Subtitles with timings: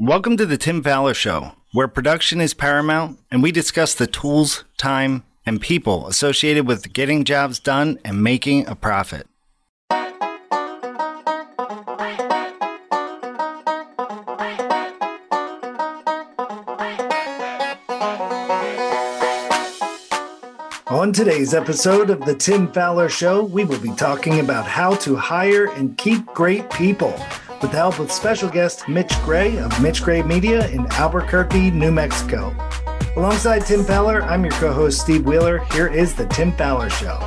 [0.00, 4.62] Welcome to the Tim Fowler Show, where production is paramount and we discuss the tools,
[4.76, 9.26] time, and people associated with getting jobs done and making a profit.
[20.86, 25.16] On today's episode of The Tim Fowler Show, we will be talking about how to
[25.16, 27.20] hire and keep great people
[27.60, 31.90] with the help of special guest Mitch Gray of Mitch Gray Media in Albuquerque, New
[31.90, 32.54] Mexico.
[33.16, 35.58] Alongside Tim Fowler, I'm your co host Steve Wheeler.
[35.72, 37.18] Here is The Tim Fowler Show.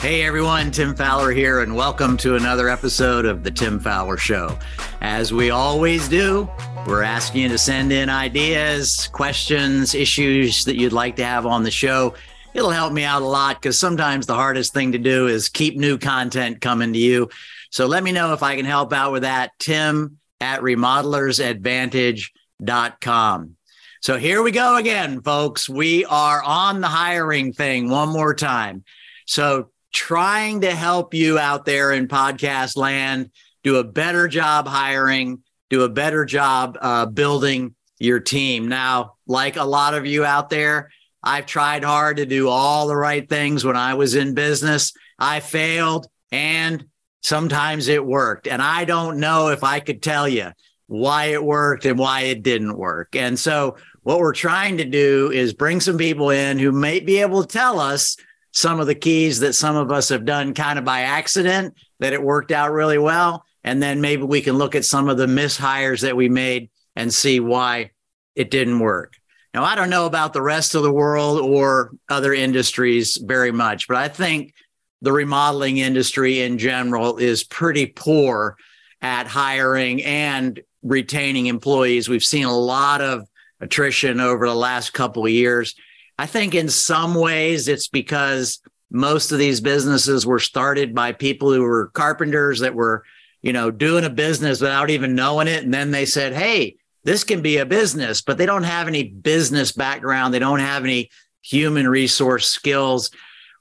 [0.00, 4.58] Hey everyone, Tim Fowler here, and welcome to another episode of The Tim Fowler Show.
[5.00, 6.48] As we always do,
[6.86, 11.62] we're asking you to send in ideas, questions, issues that you'd like to have on
[11.62, 12.14] the show
[12.56, 15.76] it'll help me out a lot because sometimes the hardest thing to do is keep
[15.76, 17.28] new content coming to you.
[17.70, 19.52] So let me know if I can help out with that.
[19.58, 23.56] Tim at remodelersadvantage.com.
[24.00, 25.68] So here we go again, folks.
[25.68, 28.84] We are on the hiring thing one more time.
[29.26, 33.30] So trying to help you out there in podcast land
[33.64, 38.68] do a better job hiring, do a better job uh, building your team.
[38.68, 40.90] Now, like a lot of you out there,
[41.22, 44.92] I've tried hard to do all the right things when I was in business.
[45.18, 46.86] I failed and
[47.22, 48.46] sometimes it worked.
[48.46, 50.52] And I don't know if I could tell you
[50.86, 53.16] why it worked and why it didn't work.
[53.16, 57.18] And so, what we're trying to do is bring some people in who may be
[57.18, 58.16] able to tell us
[58.52, 62.12] some of the keys that some of us have done kind of by accident, that
[62.12, 63.44] it worked out really well.
[63.64, 67.12] And then maybe we can look at some of the mishires that we made and
[67.12, 67.90] see why
[68.36, 69.15] it didn't work.
[69.56, 73.88] Now, I don't know about the rest of the world or other industries very much,
[73.88, 74.52] but I think
[75.00, 78.58] the remodeling industry in general is pretty poor
[79.00, 82.06] at hiring and retaining employees.
[82.06, 83.26] We've seen a lot of
[83.58, 85.74] attrition over the last couple of years.
[86.18, 91.50] I think in some ways it's because most of these businesses were started by people
[91.50, 93.04] who were carpenters that were,
[93.40, 95.64] you know, doing a business without even knowing it.
[95.64, 99.04] And then they said, Hey, this can be a business, but they don't have any
[99.04, 100.34] business background.
[100.34, 101.08] They don't have any
[101.40, 103.12] human resource skills.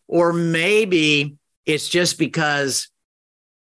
[0.08, 2.90] Or maybe it's just because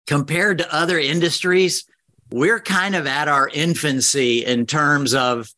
[0.06, 1.84] compared to other industries,
[2.31, 5.53] we're kind of at our infancy in terms of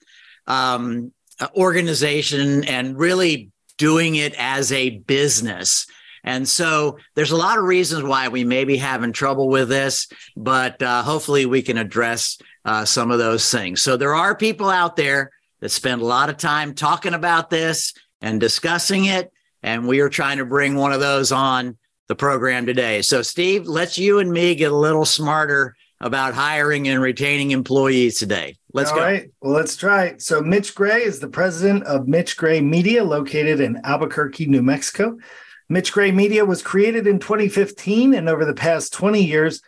[0.49, 1.13] um,
[1.55, 5.87] organization and really doing it as a business.
[6.27, 10.09] And so there's a lot of reasons why we may be having trouble with this,
[10.37, 13.81] but uh, hopefully we can address uh, some of those things.
[13.81, 17.95] So there are people out there that spend a lot of time talking about this
[18.21, 19.33] and discussing it.
[19.63, 21.79] And we are trying to bring one of those on
[22.09, 23.03] the program today.
[23.03, 28.19] So, Steve, let's you and me get a little smarter about hiring and retaining employees
[28.19, 28.57] today.
[28.73, 29.03] Let's All go.
[29.03, 29.31] All right.
[29.41, 30.17] Well, let's try.
[30.19, 35.17] So, Mitch Gray is the president of Mitch Gray Media, located in Albuquerque, New Mexico.
[35.69, 39.61] Mitch Gray Media was created in 2015, and over the past 20 years,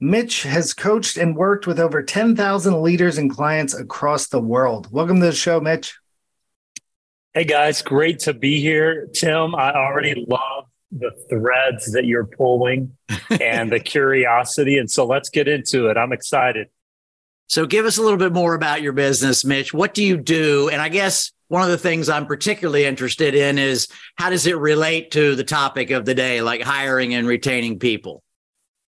[0.00, 4.90] Mitch has coached and worked with over 10,000 leaders and clients across the world.
[4.90, 5.98] Welcome to the show, Mitch.
[7.34, 9.08] Hey guys, great to be here.
[9.12, 12.96] Tim, I already love the threads that you're pulling
[13.30, 14.78] and the curiosity.
[14.78, 15.98] And so let's get into it.
[15.98, 16.68] I'm excited.
[17.48, 19.74] So, give us a little bit more about your business, Mitch.
[19.74, 20.70] What do you do?
[20.70, 23.86] And I guess one of the things I'm particularly interested in is
[24.16, 28.22] how does it relate to the topic of the day, like hiring and retaining people?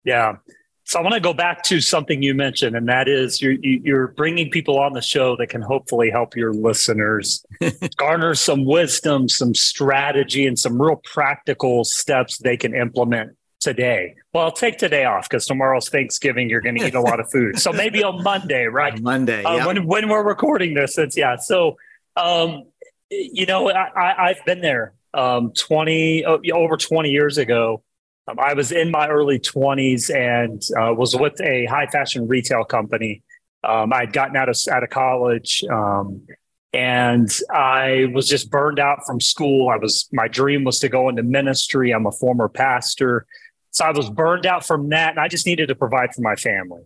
[0.03, 0.38] Yeah.
[0.85, 4.07] So I want to go back to something you mentioned, and that is you're you're
[4.07, 7.45] bringing people on the show that can hopefully help your listeners
[7.97, 14.16] garner some wisdom, some strategy, and some real practical steps they can implement today.
[14.34, 16.50] Well, I'll take today off because tomorrow's Thanksgiving.
[16.50, 18.94] You're going to eat a lot of food, so maybe on Monday, right?
[18.94, 19.68] On Monday, uh, yep.
[19.68, 21.35] when when we're recording this, it's yeah.
[21.35, 21.78] So,
[22.17, 22.63] um,
[23.09, 27.83] you know, I, I've been there um, twenty over twenty years ago
[28.28, 32.63] um, I was in my early 20s and uh, was with a high fashion retail
[32.63, 33.23] company.
[33.63, 36.27] Um, I had gotten out of out of college, um,
[36.74, 39.69] and I was just burned out from school.
[39.69, 41.91] I was my dream was to go into ministry.
[41.91, 43.25] I'm a former pastor,
[43.71, 46.36] so I was burned out from that, and I just needed to provide for my
[46.36, 46.83] family.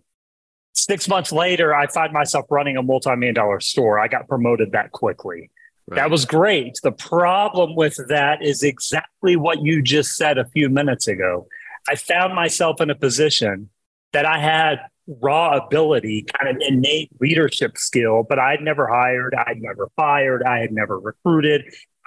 [0.73, 4.00] Six months later, I find myself running a multi-million dollar store.
[4.00, 5.50] I got promoted that quickly.
[5.88, 5.97] Right.
[5.97, 6.79] That was great.
[6.83, 11.47] The problem with that is exactly what you just said a few minutes ago.
[11.89, 13.69] I found myself in a position
[14.13, 19.62] that I had raw ability, kind of innate leadership skill, but I'd never hired, I'd
[19.62, 21.63] never fired, I had never recruited,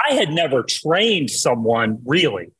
[0.08, 2.52] I had never trained someone really.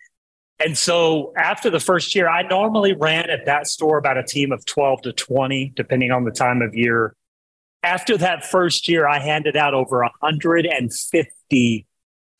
[0.65, 4.51] And so after the first year, I normally ran at that store about a team
[4.51, 7.15] of 12 to 20, depending on the time of year.
[7.83, 11.87] After that first year, I handed out over 150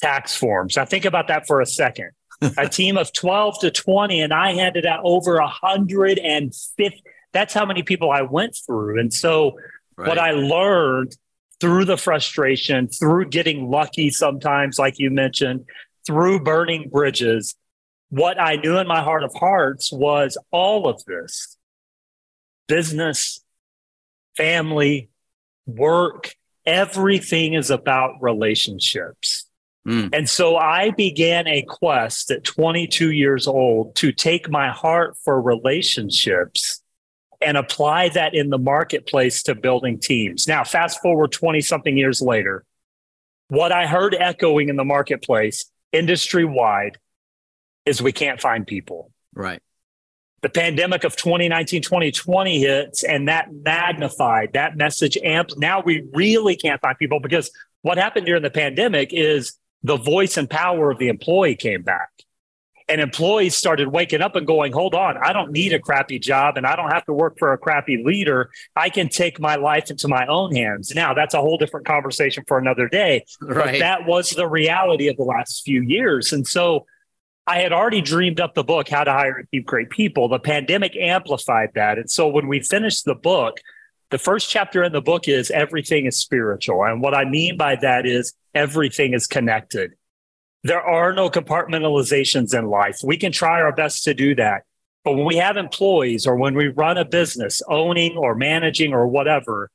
[0.01, 0.77] tax forms.
[0.77, 2.13] Now, think about that for a second.
[2.57, 7.03] a team of 12 to 20, and I handed out over 150.
[7.33, 8.99] That's how many people I went through.
[9.01, 9.59] And so,
[9.97, 10.09] right.
[10.09, 11.15] what I learned
[11.61, 15.67] through the frustration, through getting lucky sometimes, like you mentioned,
[16.07, 17.55] through burning bridges,
[18.15, 21.57] what I knew in my heart of hearts was all of this
[22.69, 23.41] business,
[24.37, 25.09] family,
[25.67, 26.33] work,
[26.65, 29.51] everything is about relationships.
[29.87, 30.11] Mm.
[30.13, 35.43] And so I began a quest at 22 years old to take my heart for
[35.43, 36.81] relationships
[37.41, 40.47] and apply that in the marketplace to building teams.
[40.47, 42.65] Now, fast forward 20 something years later,
[43.49, 46.97] what I heard echoing in the marketplace industry wide
[47.87, 49.13] is we can't find people.
[49.35, 49.61] Right.
[50.43, 55.51] The pandemic of 2019, 2020 hits, and that magnified that message amp.
[55.57, 57.51] Now we really can't find people because
[57.83, 62.09] what happened during the pandemic is the voice and power of the employee came back.
[62.87, 66.59] And employees started waking up and going, hold on, I don't need a crappy job
[66.59, 68.51] and I don't have to work for a crappy leader.
[68.77, 70.95] I can take my life into my own hands.
[70.95, 73.25] Now, that's a whole different conversation for another day.
[73.41, 73.65] Right.
[73.65, 76.35] But that was the reality of the last few years.
[76.35, 76.85] And so
[77.47, 80.29] I had already dreamed up the book, How to Hire and Keep Great People.
[80.29, 81.99] The pandemic amplified that.
[81.99, 83.61] And so when we finished the book,
[84.11, 86.85] the first chapter in the book is everything is spiritual.
[86.85, 89.93] And what I mean by that is everything is connected.
[90.63, 93.01] There are no compartmentalizations in life.
[93.05, 94.63] We can try our best to do that.
[95.05, 99.07] But when we have employees or when we run a business, owning or managing or
[99.07, 99.71] whatever,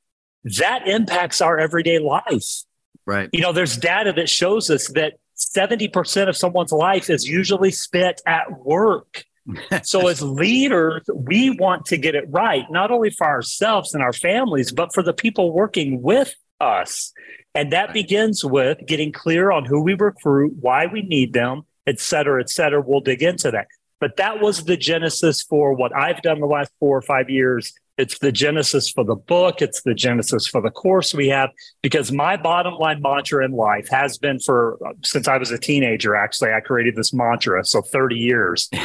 [0.58, 2.64] that impacts our everyday life.
[3.06, 3.30] Right.
[3.32, 8.20] You know, there's data that shows us that 70% of someone's life is usually spent
[8.26, 9.24] at work.
[9.82, 14.12] so, as leaders, we want to get it right, not only for ourselves and our
[14.12, 17.12] families, but for the people working with us.
[17.54, 17.94] And that right.
[17.94, 22.50] begins with getting clear on who we recruit, why we need them, et cetera, et
[22.50, 22.80] cetera.
[22.80, 23.66] We'll dig into that.
[23.98, 27.74] But that was the genesis for what I've done the last four or five years
[28.00, 29.60] it's the genesis for the book.
[29.60, 31.50] It's the genesis for the course we have.
[31.82, 36.16] Because my bottom line mantra in life has been for since I was a teenager.
[36.16, 38.78] Actually, I created this mantra, so thirty years to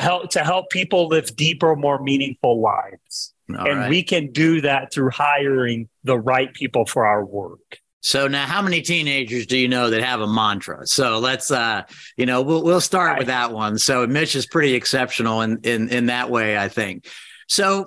[0.00, 3.32] help to help people live deeper, more meaningful lives.
[3.50, 3.90] All and right.
[3.90, 7.78] we can do that through hiring the right people for our work.
[8.00, 10.86] So now, how many teenagers do you know that have a mantra?
[10.86, 11.84] So let's, uh,
[12.16, 13.78] you know, we'll we'll start with that one.
[13.78, 17.06] So Mitch is pretty exceptional in in in that way, I think.
[17.48, 17.86] So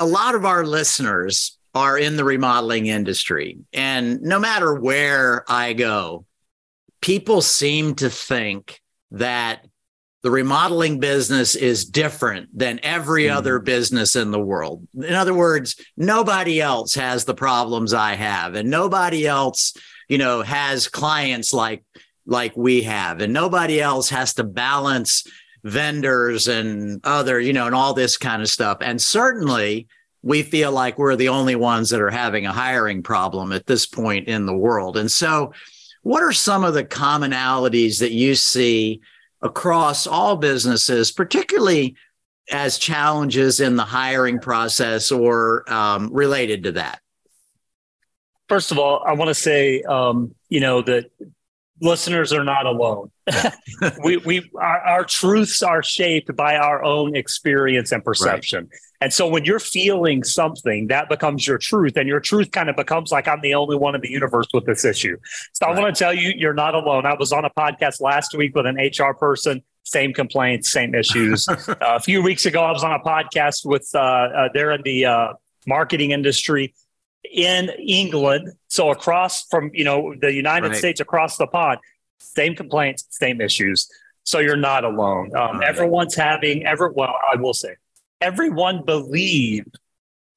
[0.00, 3.58] a lot of our listeners are in the remodeling industry.
[3.72, 6.24] And no matter where I go,
[7.00, 8.80] people seem to think
[9.12, 9.66] that
[10.22, 13.34] the remodeling business is different than every mm.
[13.34, 14.86] other business in the world.
[14.94, 19.74] In other words, nobody else has the problems I have and nobody else,
[20.08, 21.84] you know, has clients like
[22.26, 25.24] like we have and nobody else has to balance
[25.64, 28.78] vendors and other, you know, and all this kind of stuff.
[28.80, 29.88] And certainly
[30.22, 33.86] we feel like we're the only ones that are having a hiring problem at this
[33.86, 34.96] point in the world.
[34.96, 35.52] And so,
[36.02, 39.00] what are some of the commonalities that you see
[39.42, 41.94] across all businesses, particularly
[42.50, 47.00] as challenges in the hiring process or um, related to that?
[48.48, 51.10] First of all, I want to say, um, you know, that
[51.80, 53.10] listeners are not alone.
[54.04, 58.64] we, we, our, our, truths are shaped by our own experience and perception.
[58.64, 58.80] Right.
[59.02, 61.96] And so when you're feeling something, that becomes your truth.
[61.96, 64.66] And your truth kind of becomes like, I'm the only one in the universe with
[64.66, 65.16] this issue.
[65.52, 65.76] So right.
[65.76, 67.06] I want to tell you, you're not alone.
[67.06, 71.48] I was on a podcast last week with an HR person, same complaints, same issues.
[71.48, 74.82] uh, a few weeks ago, I was on a podcast with, uh, uh, they're in
[74.82, 75.32] the uh,
[75.66, 76.74] marketing industry
[77.24, 78.52] in England.
[78.68, 80.76] So across from, you know, the United right.
[80.76, 81.78] States across the pond,
[82.18, 83.88] same complaints, same issues.
[84.24, 85.34] So you're not alone.
[85.34, 87.76] Um, everyone's having ever, well, I will say,
[88.20, 89.78] everyone believed,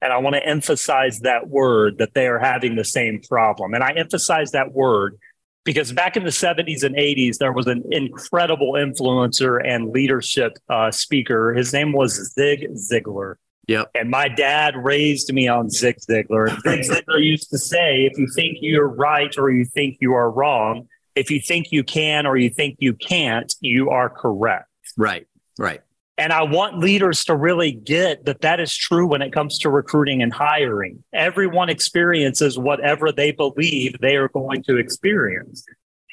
[0.00, 3.74] and I want to emphasize that word, that they are having the same problem.
[3.74, 5.18] And I emphasize that word
[5.64, 10.90] because back in the 70s and 80s, there was an incredible influencer and leadership uh,
[10.90, 11.54] speaker.
[11.54, 13.36] His name was Zig Ziglar.
[13.68, 13.90] Yep.
[13.94, 16.50] And my dad raised me on Zig Ziglar.
[16.62, 20.30] Zig Ziglar used to say, if you think you're right or you think you are
[20.30, 24.68] wrong, if you think you can or you think you can't, you are correct.
[24.96, 25.26] Right.
[25.58, 25.80] Right.
[26.16, 29.70] And I want leaders to really get that that is true when it comes to
[29.70, 31.02] recruiting and hiring.
[31.12, 35.64] Everyone experiences whatever they believe they are going to experience.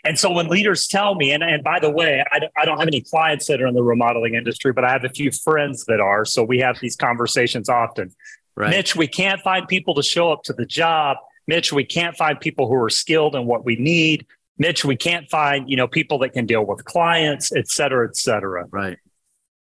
[0.03, 2.88] And so when leaders tell me, and, and by the way, I, I don't have
[2.88, 6.00] any clients that are in the remodeling industry, but I have a few friends that
[6.00, 6.25] are.
[6.25, 8.12] So we have these conversations often.
[8.55, 8.72] Right.
[8.72, 11.17] Mitch, we can't find people to show up to the job.
[11.48, 14.25] Mitch, we can't find people who are skilled in what we need.
[14.58, 18.17] Mitch, we can't find, you know, people that can deal with clients, et cetera, et
[18.17, 18.65] cetera.
[18.72, 18.98] Right.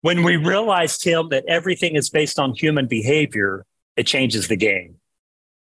[0.00, 3.64] When we realize, Tim, that everything is based on human behavior,
[3.96, 4.96] it changes the game.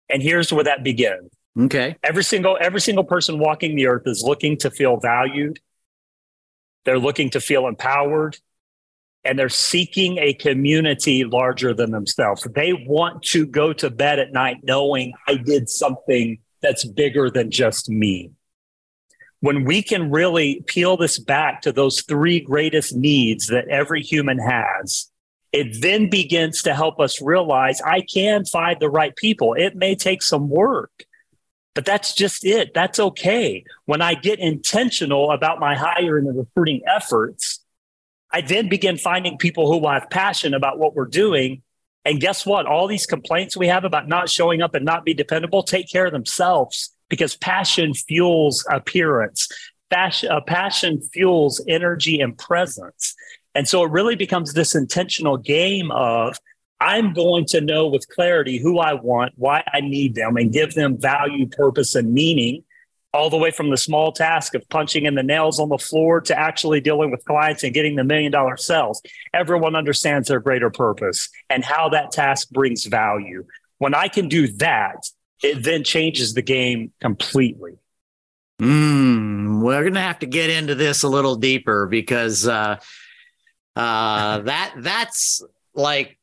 [0.09, 1.29] And here's where that begins.
[1.59, 1.95] Okay.
[2.03, 5.59] Every single every single person walking the earth is looking to feel valued.
[6.85, 8.37] They're looking to feel empowered
[9.23, 12.45] and they're seeking a community larger than themselves.
[12.55, 17.51] They want to go to bed at night knowing I did something that's bigger than
[17.51, 18.31] just me.
[19.39, 24.39] When we can really peel this back to those three greatest needs that every human
[24.39, 25.09] has,
[25.51, 29.53] it then begins to help us realize I can find the right people.
[29.53, 31.05] It may take some work,
[31.73, 32.73] but that's just it.
[32.73, 33.63] That's okay.
[33.85, 37.59] When I get intentional about my hiring and recruiting efforts,
[38.31, 41.61] I then begin finding people who have passion about what we're doing.
[42.05, 42.65] And guess what?
[42.65, 46.05] All these complaints we have about not showing up and not be dependable take care
[46.05, 49.47] of themselves because passion fuels appearance.
[49.89, 53.15] Passion, uh, passion fuels energy and presence.
[53.55, 56.37] And so it really becomes this intentional game of
[56.83, 60.73] I'm going to know with clarity who I want, why I need them, and give
[60.73, 62.65] them value, purpose, and meaning
[63.13, 66.19] all the way from the small task of punching in the nails on the floor
[66.19, 69.01] to actually dealing with clients and getting the million dollar sales.
[69.33, 73.45] Everyone understands their greater purpose and how that task brings value.
[73.77, 75.07] When I can do that,
[75.41, 77.73] it then changes the game completely.
[78.61, 82.77] Mm, we're going to have to get into this a little deeper because uh,
[83.75, 85.41] uh, that that's
[85.73, 86.17] like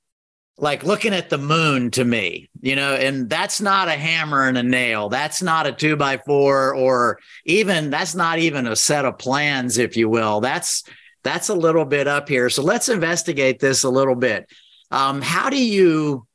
[0.59, 4.59] like looking at the moon to me, you know, and that's not a hammer and
[4.59, 5.09] a nail.
[5.09, 9.79] That's not a two by four, or even that's not even a set of plans,
[9.79, 10.41] if you will.
[10.41, 10.85] That's
[11.23, 12.51] that's a little bit up here.
[12.51, 14.51] So let's investigate this a little bit.
[14.91, 16.27] Um, how do you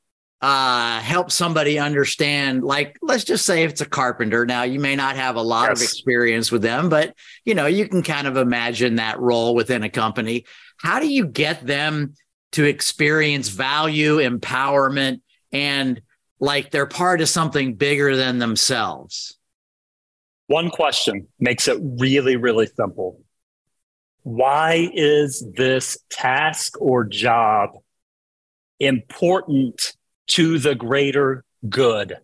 [0.41, 2.63] uh, help somebody understand?
[2.63, 4.45] Like, let's just say it's a carpenter.
[4.45, 5.79] Now, you may not have a lot yes.
[5.79, 9.83] of experience with them, but you know, you can kind of imagine that role within
[9.83, 10.45] a company.
[10.77, 12.15] How do you get them?
[12.55, 15.19] To experience value, empowerment,
[15.51, 16.01] and
[16.39, 19.37] like they're part of something bigger than themselves?
[20.47, 23.19] One question makes it really, really simple.
[24.23, 27.71] Why is this task or job
[28.79, 29.93] important
[30.27, 32.15] to the greater good?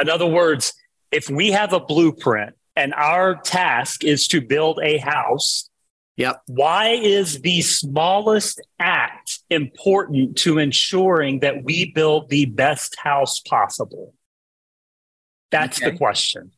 [0.00, 0.74] In other words,
[1.12, 5.67] if we have a blueprint and our task is to build a house
[6.18, 6.42] Yep.
[6.46, 14.14] Why is the smallest act important to ensuring that we build the best house possible?
[15.52, 15.92] That's okay.
[15.92, 16.50] the question.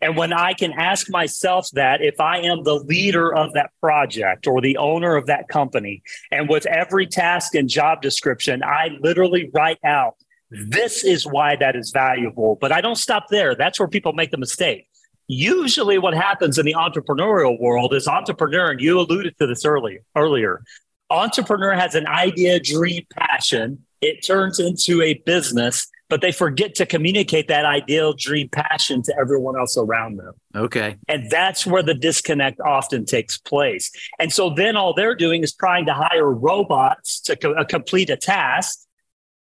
[0.00, 4.46] And when I can ask myself that, if I am the leader of that project
[4.46, 6.02] or the owner of that company,
[6.32, 10.14] and with every task and job description, I literally write out,
[10.50, 12.56] this is why that is valuable.
[12.58, 13.54] But I don't stop there.
[13.54, 14.88] That's where people make the mistake
[15.32, 20.00] usually what happens in the entrepreneurial world is entrepreneur, and you alluded to this early,
[20.16, 20.62] earlier,
[21.10, 23.84] entrepreneur has an idea, dream, passion.
[24.00, 29.14] It turns into a business, but they forget to communicate that ideal, dream, passion to
[29.18, 30.34] everyone else around them.
[30.54, 30.96] Okay.
[31.08, 33.90] And that's where the disconnect often takes place.
[34.18, 38.10] And so then all they're doing is trying to hire robots to co- uh, complete
[38.10, 38.86] a task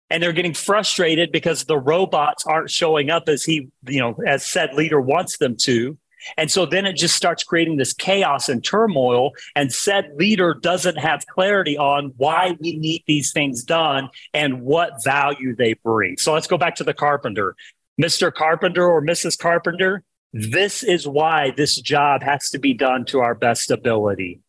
[0.10, 4.46] and they're getting frustrated because the robots aren't showing up as he, you know, as
[4.46, 5.98] said leader wants them to.
[6.38, 9.32] And so then it just starts creating this chaos and turmoil.
[9.56, 15.04] And said leader doesn't have clarity on why we need these things done and what
[15.04, 16.18] value they bring.
[16.18, 17.56] So let's go back to the carpenter.
[18.02, 18.34] Mr.
[18.34, 19.38] Carpenter or Mrs.
[19.38, 24.42] Carpenter, this is why this job has to be done to our best ability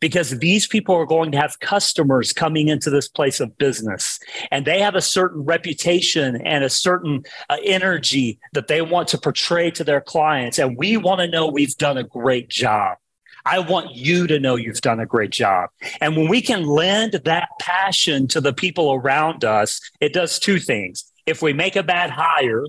[0.00, 4.18] because these people are going to have customers coming into this place of business
[4.50, 9.18] and they have a certain reputation and a certain uh, energy that they want to
[9.18, 12.96] portray to their clients and we want to know we've done a great job
[13.44, 15.70] I want you to know you've done a great job.
[16.00, 20.60] And when we can lend that passion to the people around us, it does two
[20.60, 21.04] things.
[21.26, 22.64] If we make a bad hire,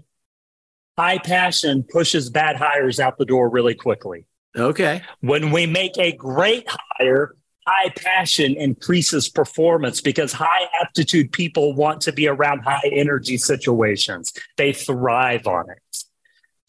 [0.98, 4.26] high passion pushes bad hires out the door really quickly.
[4.58, 5.02] Okay.
[5.22, 12.02] When we make a great hire, high passion increases performance because high aptitude people want
[12.02, 14.34] to be around high energy situations.
[14.58, 15.78] They thrive on it.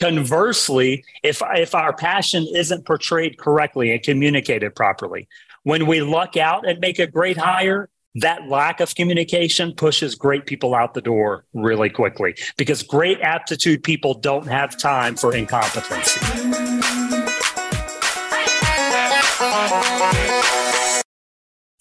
[0.01, 5.29] Conversely, if, if our passion isn't portrayed correctly and communicated properly,
[5.63, 10.47] when we luck out and make a great hire, that lack of communication pushes great
[10.47, 16.74] people out the door really quickly because great aptitude people don't have time for incompetency.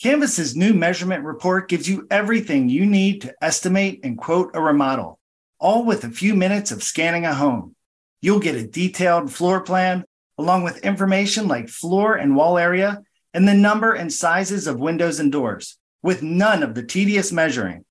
[0.04, 5.18] Canvas's new measurement report gives you everything you need to estimate and quote a remodel,
[5.60, 7.74] all with a few minutes of scanning a home.
[8.22, 10.04] You'll get a detailed floor plan
[10.38, 13.02] along with information like floor and wall area
[13.34, 17.86] and the number and sizes of windows and doors with none of the tedious measuring.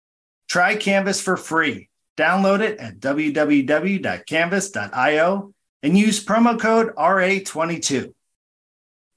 [0.50, 1.88] Try Canvas for free.
[2.18, 8.12] Download it at www.canvas.io and use promo code RA22.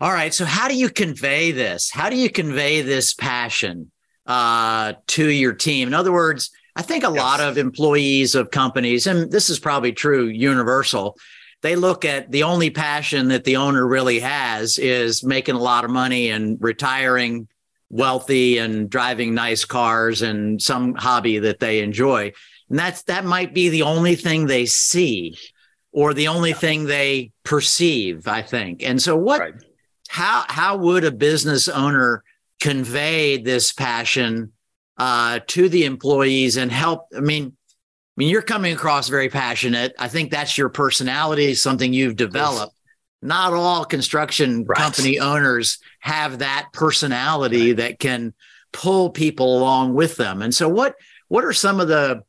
[0.02, 0.34] All right.
[0.34, 1.90] So, how do you convey this?
[1.90, 3.92] How do you convey this passion
[4.26, 5.88] uh, to your team?
[5.88, 7.18] In other words, I think a yes.
[7.18, 11.18] lot of employees of companies, and this is probably true universal,
[11.62, 15.86] they look at the only passion that the owner really has is making a lot
[15.86, 17.48] of money and retiring
[17.90, 22.34] wealthy and driving nice cars and some hobby that they enjoy.
[22.70, 25.38] And that's that might be the only thing they see
[25.94, 26.58] or the only yeah.
[26.58, 28.84] thing they perceive, I think.
[28.84, 29.54] And so what right
[30.08, 32.24] how how would a business owner
[32.62, 34.52] convey this passion
[34.98, 37.08] uh, to the employees and help?
[37.16, 39.94] I mean, I mean, you're coming across very passionate.
[40.00, 42.74] I think that's your personality, something you've developed.
[43.22, 44.78] Not all construction right.
[44.78, 47.78] company owners have that personality right.
[47.78, 48.34] that can
[48.72, 50.42] pull people along with them.
[50.42, 50.96] And so, what
[51.28, 52.24] what are some of the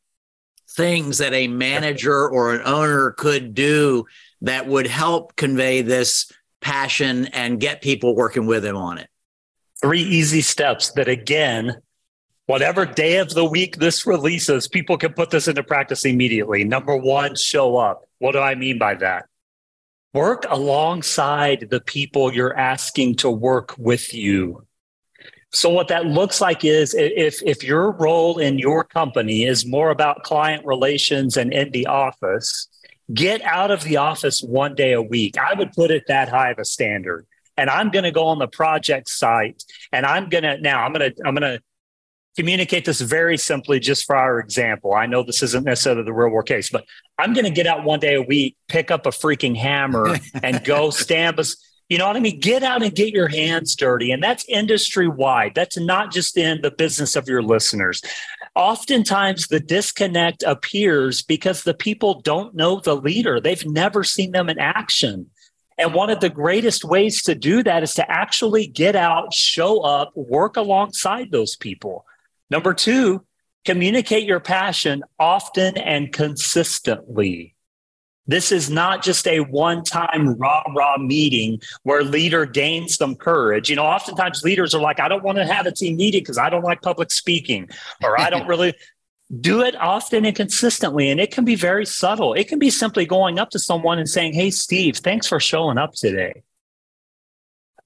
[0.71, 4.07] things that a manager or an owner could do
[4.43, 9.09] that would help convey this passion and get people working with him on it?
[9.81, 11.77] Three easy steps that, again,
[12.47, 16.65] whatever day of the week this releases, people can put this into practice immediately.
[16.65, 18.09] Number one, show up.
[18.19, 19.27] What do I mean by that?
[20.15, 24.67] Work alongside the people you're asking to work with you.
[25.53, 29.91] So what that looks like is if if your role in your company is more
[29.91, 32.69] about client relations and in the office,
[33.13, 35.39] get out of the office one day a week.
[35.39, 37.27] I would put it that high of a standard.
[37.57, 40.93] And I'm going to go on the project site and I'm going to now I'm
[40.93, 41.63] going to I'm going to
[42.37, 44.93] communicate this very simply just for our example.
[44.93, 46.85] I know this isn't necessarily the real world case, but
[47.19, 50.63] I'm going to get out one day a week, pick up a freaking hammer and
[50.65, 51.57] go stamp us.
[51.89, 52.41] You know what I mean?
[52.41, 54.11] Get out and get your hands dirty.
[54.11, 55.53] And that's industry wide.
[55.55, 58.03] That's not just in the business of your listeners
[58.57, 63.39] oftentimes the disconnect appears because the people don't know the leader.
[63.39, 65.31] They've never seen them in action.
[65.79, 69.81] And one of the greatest ways to do that is to actually get out, show
[69.81, 72.07] up, work alongside those people.
[72.49, 73.27] Number two,
[73.67, 77.56] communicate your passion often and consistently.
[78.27, 83.71] This is not just a one time rah rah meeting where leader gains some courage.
[83.71, 86.39] You know, oftentimes leaders are like, I don't want to have a team meeting because
[86.39, 87.69] I don't like public speaking,
[88.03, 88.75] or I don't really
[89.41, 91.11] do it often and consistently.
[91.11, 92.35] And it can be very subtle.
[92.35, 95.79] It can be simply going up to someone and saying, Hey, Steve, thanks for showing
[95.79, 96.43] up today.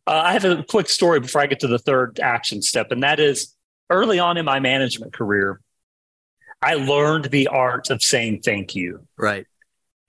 [0.06, 3.02] Uh, I have a quick story before I get to the third action step, and
[3.02, 3.54] that is
[3.90, 5.60] early on in my management career,
[6.62, 9.06] I learned the art of saying thank you.
[9.16, 9.46] Right.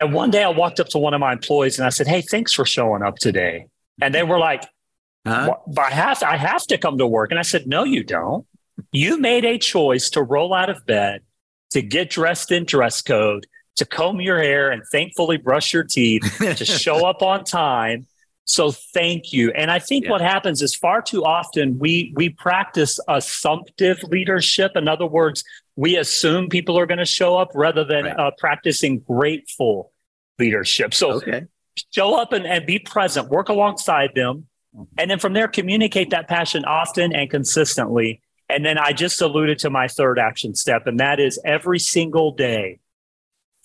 [0.01, 2.21] And one day I walked up to one of my employees and I said, Hey,
[2.21, 3.67] thanks for showing up today.
[4.01, 4.63] And they were like,
[5.27, 5.55] huh?
[5.77, 7.29] I, have, I have to come to work.
[7.29, 8.45] And I said, No, you don't.
[8.91, 11.21] You made a choice to roll out of bed,
[11.69, 16.23] to get dressed in dress code, to comb your hair and thankfully brush your teeth,
[16.39, 18.07] to show up on time.
[18.45, 19.51] So thank you.
[19.51, 20.11] And I think yeah.
[20.11, 24.71] what happens is far too often we we practice assumptive leadership.
[24.75, 25.43] In other words,
[25.75, 28.19] we assume people are going to show up rather than right.
[28.19, 29.90] uh, practicing grateful
[30.41, 30.93] leadership.
[30.93, 31.45] So okay.
[31.91, 34.47] show up and, and be present, work alongside them.
[34.97, 38.21] And then from there, communicate that passion often and consistently.
[38.49, 42.31] And then I just alluded to my third action step, and that is every single
[42.31, 42.79] day,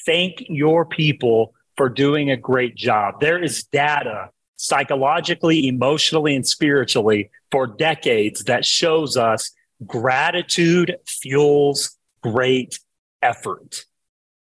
[0.05, 3.21] thank your people for doing a great job.
[3.21, 9.53] There is data psychologically, emotionally, and spiritually for decades that shows us
[9.87, 12.81] gratitude fuels great
[13.23, 13.85] effort.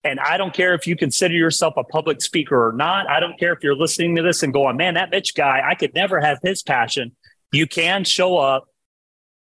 [0.04, 3.10] And I don't care if you consider yourself a public speaker or not.
[3.10, 5.76] I don't care if you're listening to this and going, man, that Mitch guy, I
[5.76, 7.12] could never have his passion.
[7.52, 8.66] You can show up.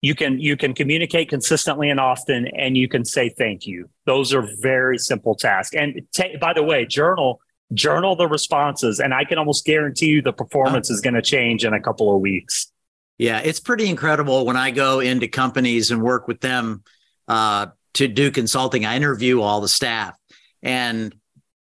[0.01, 3.89] You can you can communicate consistently and often, and you can say thank you.
[4.05, 5.75] Those are very simple tasks.
[5.75, 7.41] And t- by the way, journal
[7.73, 11.65] journal the responses, and I can almost guarantee you the performance is going to change
[11.65, 12.71] in a couple of weeks.
[13.17, 16.83] Yeah, it's pretty incredible when I go into companies and work with them
[17.27, 18.85] uh, to do consulting.
[18.85, 20.15] I interview all the staff,
[20.61, 21.15] and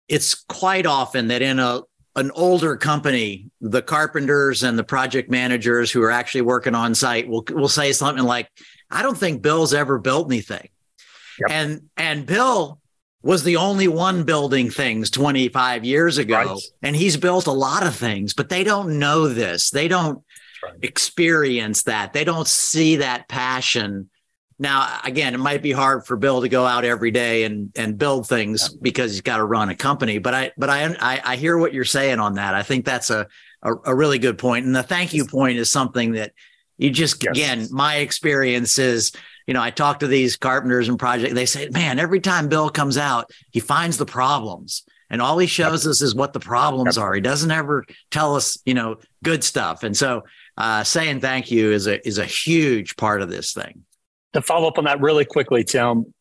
[0.07, 1.81] it's quite often that in a
[2.15, 7.27] an older company, the carpenters and the project managers who are actually working on site
[7.27, 8.49] will will say something like,
[8.91, 10.69] "I don't think Bill's ever built anything,"
[11.39, 11.49] yep.
[11.49, 12.79] and and Bill
[13.23, 16.61] was the only one building things 25 years ago, right.
[16.81, 19.69] and he's built a lot of things, but they don't know this.
[19.69, 20.21] They don't
[20.61, 20.73] right.
[20.81, 22.13] experience that.
[22.13, 24.09] They don't see that passion.
[24.59, 27.97] Now, again, it might be hard for Bill to go out every day and and
[27.97, 30.19] build things because he's got to run a company.
[30.19, 32.53] But I but I, I I hear what you're saying on that.
[32.53, 33.27] I think that's a
[33.61, 34.65] a, a really good point.
[34.65, 36.33] And the thank you point is something that
[36.77, 37.31] you just yes.
[37.31, 39.11] again, my experience is
[39.47, 41.35] you know, I talk to these carpenters and project.
[41.35, 45.45] They say, man, every time Bill comes out, he finds the problems and all he
[45.45, 47.13] shows us is what the problems are.
[47.13, 49.83] He doesn't ever tell us, you know, good stuff.
[49.83, 50.23] And so,
[50.57, 53.83] uh, saying thank you is a is a huge part of this thing.
[54.33, 56.13] To follow up on that really quickly, Tim,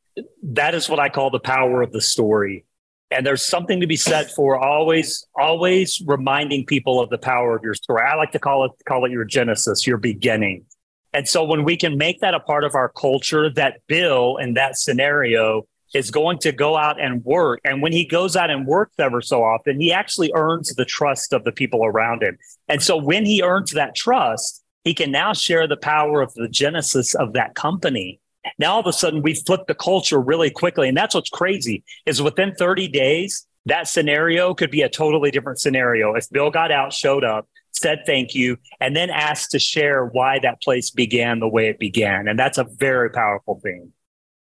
[0.42, 2.64] that is what I call the power of the story.
[3.11, 7.62] And there's something to be said for always, always reminding people of the power of
[7.62, 8.03] your story.
[8.07, 10.64] I like to call it call it your genesis, your beginning.
[11.12, 14.55] And so when we can make that a part of our culture, that Bill in
[14.55, 17.61] that scenario is going to go out and work.
[17.64, 21.35] And when he goes out and works ever so often, he actually earns the trust
[21.35, 22.38] of the people around him.
[22.68, 26.49] And so when he earns that trust, he can now share the power of the
[26.49, 28.21] genesis of that company.
[28.59, 30.88] Now all of a sudden we flip the culture really quickly.
[30.88, 35.61] And that's what's crazy is within 30 days, that scenario could be a totally different
[35.61, 36.14] scenario.
[36.14, 40.40] If Bill got out, showed up, said thank you, and then asked to share why
[40.40, 42.27] that place began the way it began.
[42.27, 43.92] And that's a very powerful thing.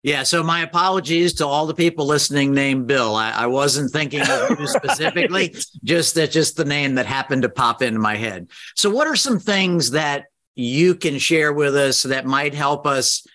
[0.02, 0.24] Yeah.
[0.24, 3.14] So my apologies to all the people listening named Bill.
[3.14, 7.48] I, I wasn't thinking of you specifically, just that just the name that happened to
[7.48, 8.48] pop into my head.
[8.74, 13.26] So what are some things that you can share with us that might help us?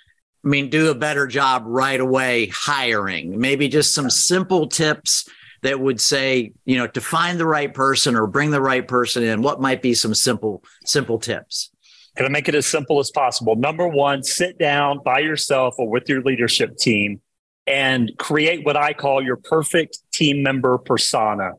[0.46, 3.40] I mean, do a better job right away hiring.
[3.40, 5.28] Maybe just some simple tips
[5.64, 9.24] that would say, you know, to find the right person or bring the right person
[9.24, 9.42] in.
[9.42, 11.72] What might be some simple simple tips?
[12.16, 13.56] Going I make it as simple as possible.
[13.56, 17.22] Number one, sit down by yourself or with your leadership team
[17.68, 21.52] and create what I call your perfect team member persona.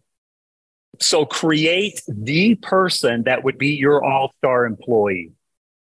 [1.01, 5.31] So create the person that would be your all-star employee.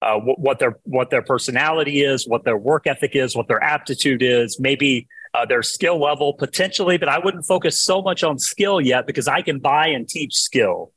[0.00, 3.62] Uh, what, what, their what their personality is, what their work ethic is, what their
[3.62, 6.98] aptitude is, maybe uh, their skill level potentially.
[6.98, 10.34] But I wouldn't focus so much on skill yet because I can buy and teach
[10.34, 10.92] skill.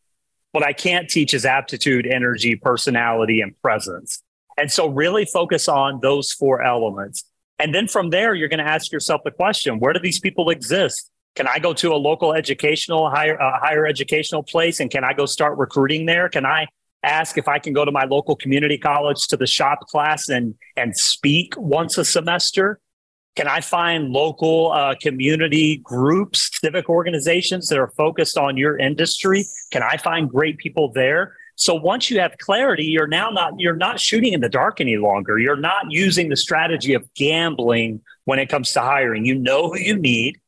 [0.51, 4.21] What I can't teach is aptitude, energy, personality, and presence.
[4.57, 7.23] And so really focus on those four elements.
[7.57, 10.49] And then from there, you're going to ask yourself the question, where do these people
[10.49, 11.09] exist?
[11.35, 14.79] Can I go to a local educational, higher, uh, higher educational place?
[14.79, 16.27] And can I go start recruiting there?
[16.27, 16.67] Can I
[17.03, 20.55] ask if I can go to my local community college to the shop class and,
[20.75, 22.79] and speak once a semester?
[23.35, 29.45] Can I find local uh, community groups, civic organizations that are focused on your industry?
[29.71, 31.35] Can I find great people there?
[31.55, 34.97] So once you have clarity, you're now not you're not shooting in the dark any
[34.97, 35.37] longer.
[35.37, 39.25] You're not using the strategy of gambling when it comes to hiring.
[39.25, 40.39] You know who you need,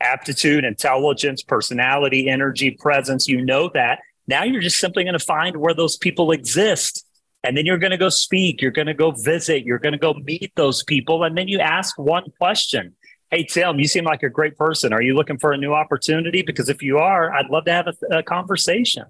[0.00, 3.26] aptitude, intelligence, personality, energy, presence.
[3.26, 3.98] You know that.
[4.26, 7.04] Now you're just simply going to find where those people exist
[7.42, 9.98] and then you're going to go speak, you're going to go visit, you're going to
[9.98, 11.24] go meet those people.
[11.24, 12.94] And then you ask one question
[13.30, 14.92] Hey, Tim, you seem like a great person.
[14.92, 16.42] Are you looking for a new opportunity?
[16.42, 19.06] Because if you are, I'd love to have a, a conversation.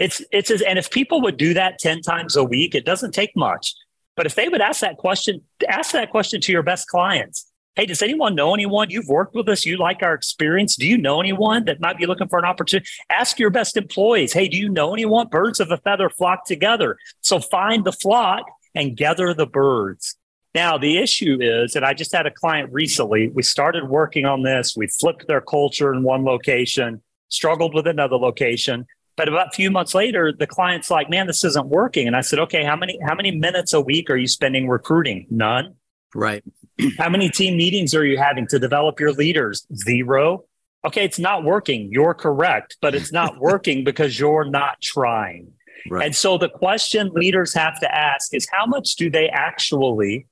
[0.00, 3.36] It's, it's, and if people would do that 10 times a week, it doesn't take
[3.36, 3.72] much.
[4.16, 7.50] But if they would ask that question, ask that question to your best clients.
[7.76, 8.88] Hey, does anyone know anyone?
[8.88, 9.66] You've worked with us.
[9.66, 10.76] You like our experience.
[10.76, 12.88] Do you know anyone that might be looking for an opportunity?
[13.10, 14.32] Ask your best employees.
[14.32, 15.28] Hey, do you know anyone?
[15.28, 16.96] Birds of a feather flock together.
[17.20, 20.16] So find the flock and gather the birds.
[20.54, 24.42] Now, the issue is, and I just had a client recently, we started working on
[24.42, 24.74] this.
[24.74, 28.86] We flipped their culture in one location, struggled with another location.
[29.18, 32.06] But about a few months later, the client's like, man, this isn't working.
[32.06, 35.26] And I said, okay, how many, how many minutes a week are you spending recruiting?
[35.28, 35.74] None.
[36.14, 36.44] Right.
[36.98, 39.66] How many team meetings are you having to develop your leaders?
[39.74, 40.44] Zero.
[40.84, 41.88] Okay, it's not working.
[41.90, 45.52] You're correct, but it's not working because you're not trying.
[45.90, 46.06] Right.
[46.06, 50.26] And so the question leaders have to ask is how much do they actually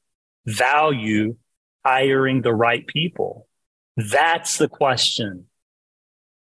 [0.46, 1.37] value
[1.84, 3.46] hiring the right people?
[3.96, 5.46] That's the question.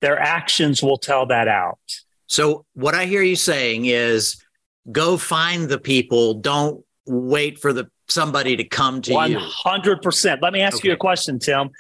[0.01, 1.79] Their actions will tell that out.
[2.27, 4.43] So, what I hear you saying is
[4.91, 9.31] go find the people, don't wait for the somebody to come to 100%.
[9.31, 9.39] you?
[9.39, 10.43] 100%.
[10.43, 10.89] Let me ask okay.
[10.89, 11.71] you a question, Tim.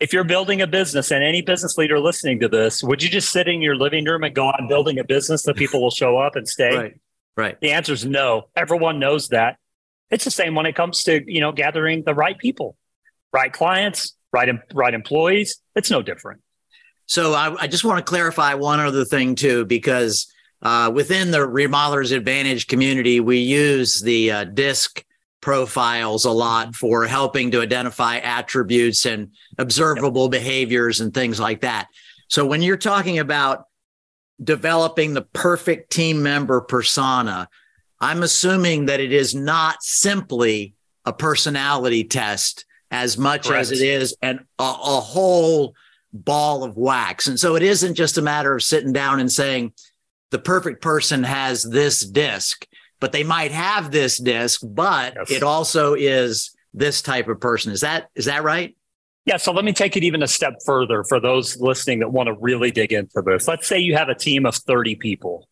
[0.00, 3.30] If you're building a business and any business leader listening to this, would you just
[3.30, 6.18] sit in your living room and go on building a business that people will show
[6.18, 6.76] up and stay?
[6.76, 7.00] Right.
[7.36, 7.60] Right.
[7.60, 8.48] The answer is no.
[8.56, 9.58] Everyone knows that.
[10.10, 12.76] It's the same when it comes to, you know, gathering the right people,
[13.32, 15.60] right clients, right, right employees.
[15.76, 16.40] It's no different.
[17.06, 21.38] So I, I just want to clarify one other thing too, because uh, within the
[21.38, 25.04] Remodelers Advantage community, we use the uh, DISC
[25.40, 26.72] profiles a lot mm-hmm.
[26.72, 30.32] for helping to identify attributes and observable yep.
[30.32, 31.88] behaviors and things like that.
[32.28, 33.64] So when you're talking about
[34.42, 37.48] developing the perfect team member persona,
[38.00, 40.74] I'm assuming that it is not simply
[41.04, 43.60] a personality test as much Correct.
[43.60, 45.74] as it is an, a, a whole
[46.12, 47.26] ball of wax.
[47.26, 49.72] And so it isn't just a matter of sitting down and saying
[50.30, 52.66] the perfect person has this disc,
[53.00, 55.30] but they might have this disc, but yes.
[55.30, 57.72] it also is this type of person.
[57.72, 58.76] Is that is that right?
[59.24, 62.28] Yeah, so let me take it even a step further for those listening that want
[62.28, 63.46] to really dig into this.
[63.46, 65.46] Let's say you have a team of 30 people.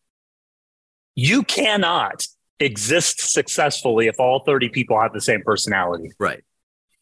[1.13, 2.25] You cannot
[2.59, 6.11] exist successfully if all 30 people have the same personality.
[6.17, 6.43] Right.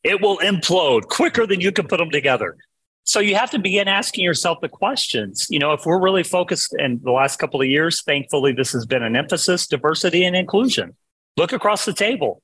[0.03, 2.57] It will implode quicker than you can put them together.
[3.05, 5.45] So you have to begin asking yourself the questions.
[5.49, 8.85] You know, if we're really focused in the last couple of years, thankfully, this has
[8.85, 10.95] been an emphasis diversity and inclusion.
[11.37, 12.41] Look across the table.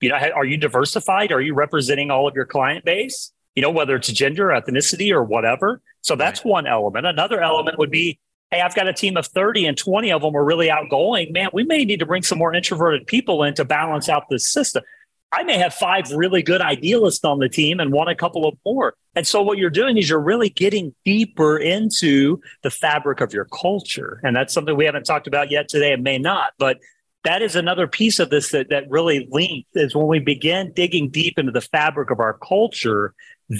[0.00, 1.32] You know, are you diversified?
[1.32, 3.32] Are you representing all of your client base?
[3.56, 5.80] You know, whether it's gender, ethnicity, or whatever.
[6.02, 6.50] So that's right.
[6.50, 7.06] one element.
[7.06, 8.18] Another element would be
[8.50, 11.32] hey, I've got a team of 30 and 20 of them are really outgoing.
[11.32, 14.46] Man, we may need to bring some more introverted people in to balance out this
[14.46, 14.84] system.
[15.34, 18.56] I may have five really good idealists on the team and want a couple of
[18.64, 18.94] more.
[19.16, 23.46] And so what you're doing is you're really getting deeper into the fabric of your
[23.46, 24.20] culture.
[24.22, 26.78] And that's something we haven't talked about yet today and may not, but
[27.24, 31.08] that is another piece of this that, that really links is when we begin digging
[31.08, 33.14] deep into the fabric of our culture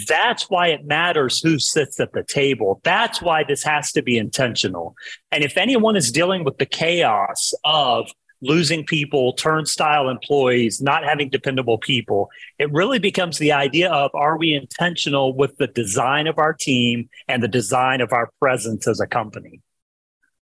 [0.08, 2.80] that's why it matters who sits at the table.
[2.84, 4.94] That's why this has to be intentional.
[5.30, 8.10] And if anyone is dealing with the chaos of
[8.44, 14.38] losing people, turnstile employees, not having dependable people, it really becomes the idea of are
[14.38, 19.00] we intentional with the design of our team and the design of our presence as
[19.00, 19.61] a company?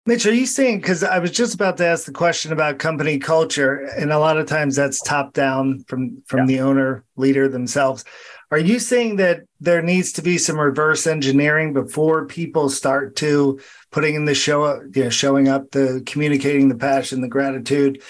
[0.05, 3.19] Mitch, are you saying because I was just about to ask the question about company
[3.19, 6.45] culture, and a lot of times that's top down from from yeah.
[6.45, 8.05] the owner leader themselves.
[8.49, 13.59] Are you saying that there needs to be some reverse engineering before people start to
[13.91, 18.01] putting in the show, you know, showing up, the communicating the passion, the gratitude?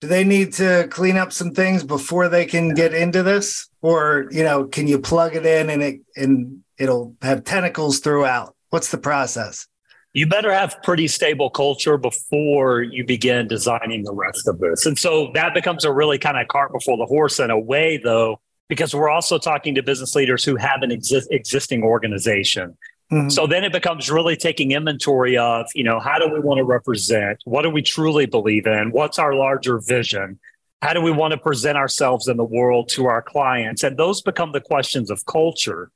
[0.00, 4.28] Do they need to clean up some things before they can get into this, or
[4.30, 8.54] you know, can you plug it in and it and it'll have tentacles throughout?
[8.70, 9.66] What's the process?
[10.14, 14.86] you better have pretty stable culture before you begin designing the rest of this.
[14.86, 18.00] And so that becomes a really kind of cart before the horse in a way,
[18.02, 22.76] though, because we're also talking to business leaders who have an exi- existing organization.
[23.12, 23.28] Mm-hmm.
[23.28, 26.64] So then it becomes really taking inventory of, you know, how do we want to
[26.64, 27.40] represent?
[27.44, 28.90] What do we truly believe in?
[28.90, 30.38] What's our larger vision?
[30.80, 33.82] How do we want to present ourselves in the world to our clients?
[33.82, 35.90] And those become the questions of culture.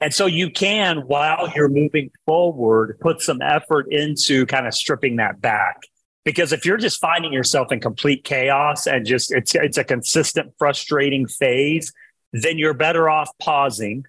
[0.00, 5.16] And so you can, while you're moving forward, put some effort into kind of stripping
[5.16, 5.82] that back.
[6.24, 10.52] Because if you're just finding yourself in complete chaos and just it's it's a consistent
[10.58, 11.92] frustrating phase,
[12.42, 14.04] then you're better off pausing,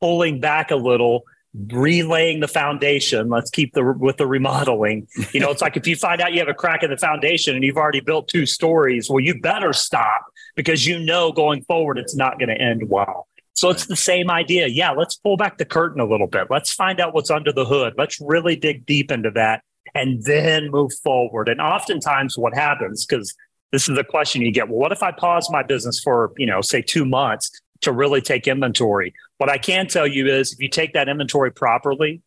[0.00, 1.24] pulling back a little,
[1.68, 3.28] relaying the foundation.
[3.28, 5.08] Let's keep the with the remodeling.
[5.32, 7.54] You know, it's like if you find out you have a crack in the foundation
[7.54, 10.24] and you've already built two stories, well, you better stop
[10.54, 13.26] because you know going forward it's not going to end well.
[13.54, 14.66] So it's the same idea.
[14.66, 16.48] Yeah, let's pull back the curtain a little bit.
[16.50, 17.94] Let's find out what's under the hood.
[17.96, 19.62] Let's really dig deep into that
[19.94, 21.48] and then move forward.
[21.48, 23.34] And oftentimes what happens, because
[23.72, 26.46] this is the question you get, well, what if I pause my business for, you
[26.46, 27.50] know, say two months
[27.82, 29.12] to really take inventory?
[29.38, 32.22] What I can tell you is if you take that inventory properly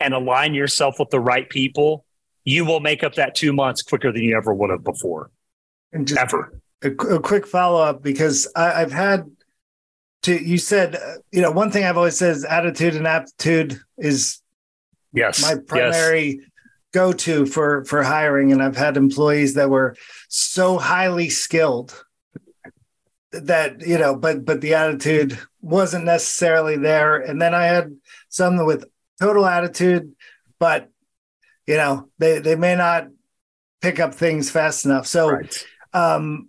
[0.00, 2.04] and align yourself with the right people,
[2.44, 5.30] you will make up that two months quicker than you ever would have before.
[5.92, 6.60] And just ever.
[6.82, 9.30] A, a quick follow up because I, I've had
[10.24, 13.78] to you said uh, you know one thing I've always said is attitude and aptitude
[13.96, 14.40] is
[15.12, 16.44] yes my primary yes.
[16.92, 19.96] go to for for hiring, and I've had employees that were
[20.34, 22.04] so highly skilled
[23.30, 27.96] that you know, but but the attitude wasn't necessarily there, and then I had
[28.28, 28.84] some with
[29.20, 30.12] total attitude,
[30.58, 30.90] but
[31.66, 33.08] you know they they may not
[33.80, 35.06] pick up things fast enough.
[35.06, 35.30] So.
[35.30, 35.66] Right.
[35.92, 36.48] Um,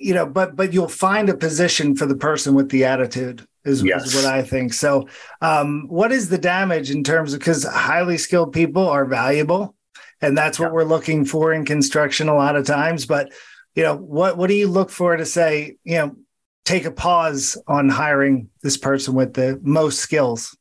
[0.00, 3.82] you know, but but you'll find a position for the person with the attitude is,
[3.82, 4.06] yes.
[4.06, 4.72] is what I think.
[4.72, 5.08] So,
[5.40, 9.74] um, what is the damage in terms of because highly skilled people are valuable,
[10.22, 10.72] and that's what yeah.
[10.72, 13.04] we're looking for in construction a lot of times.
[13.04, 13.32] But
[13.74, 16.16] you know, what what do you look for to say, you know,
[16.64, 20.56] take a pause on hiring this person with the most skills?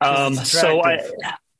[0.00, 0.98] Um, so I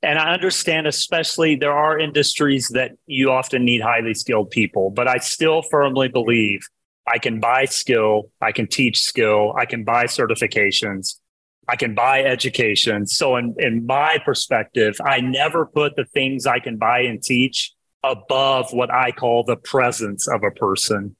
[0.02, 5.06] and I understand, especially there are industries that you often need highly skilled people, but
[5.06, 6.66] I still firmly believe
[7.06, 11.20] I can buy skill, I can teach skill, I can buy certifications,
[11.68, 13.06] I can buy education.
[13.06, 17.72] So, in, in my perspective, I never put the things I can buy and teach
[18.02, 21.16] above what I call the presence of a person.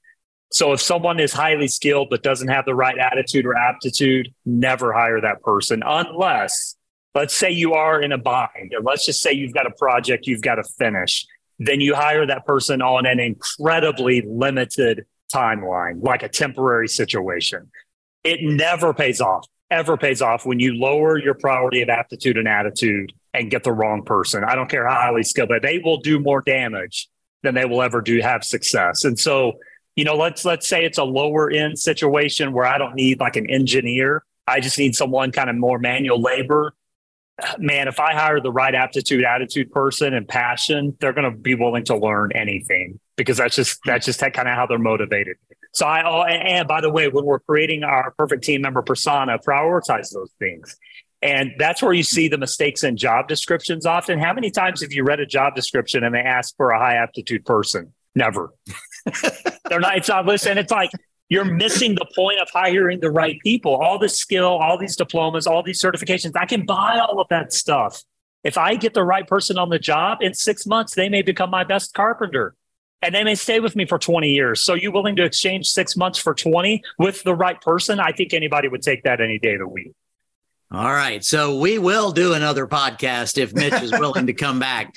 [0.51, 4.93] So, if someone is highly skilled but doesn't have the right attitude or aptitude, never
[4.93, 6.75] hire that person unless
[7.15, 10.27] let's say you are in a bind, or let's just say you've got a project
[10.27, 11.25] you've got to finish,
[11.59, 17.69] then you hire that person on an incredibly limited timeline, like a temporary situation.
[18.23, 22.47] It never pays off, ever pays off when you lower your priority of aptitude and
[22.47, 24.43] attitude and get the wrong person.
[24.43, 27.09] I don't care how highly skilled, but they will do more damage
[27.41, 29.03] than they will ever do have success.
[29.03, 29.53] And so,
[29.95, 33.35] you know, let's let's say it's a lower end situation where I don't need like
[33.35, 34.23] an engineer.
[34.47, 36.73] I just need someone kind of more manual labor
[37.57, 41.55] man, if I hire the right aptitude, attitude person and passion, they're going to be
[41.55, 45.37] willing to learn anything because that's just that's just kind of how they're motivated.
[45.73, 49.39] So I oh, and by the way, when we're creating our perfect team member persona,
[49.39, 50.77] prioritize those things.
[51.23, 54.19] And that's where you see the mistakes in job descriptions often.
[54.19, 56.95] How many times have you read a job description and they ask for a high
[56.95, 57.93] aptitude person?
[58.13, 58.53] Never.
[59.69, 60.91] They're not, it's not, listen, it's like,
[61.29, 63.73] you're missing the point of hiring the right people.
[63.73, 67.53] All this skill, all these diplomas, all these certifications, I can buy all of that
[67.53, 68.03] stuff.
[68.43, 71.49] If I get the right person on the job in six months, they may become
[71.49, 72.55] my best carpenter
[73.03, 74.61] and they may stay with me for 20 years.
[74.61, 77.99] So you willing to exchange six months for 20 with the right person?
[77.99, 79.93] I think anybody would take that any day of the week.
[80.71, 81.23] All right.
[81.23, 84.95] So we will do another podcast if Mitch is willing to come back